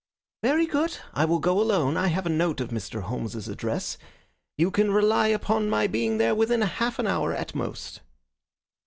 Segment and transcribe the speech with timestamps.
[0.41, 0.97] "Very good.
[1.13, 1.95] I will go alone.
[1.95, 3.01] I have a note of Mr.
[3.03, 3.99] Holmes's address.
[4.57, 8.01] You can rely upon my being there within half an hour at most."